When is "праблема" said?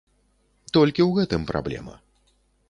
1.53-1.95